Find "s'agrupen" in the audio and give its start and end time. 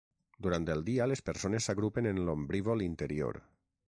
1.69-2.09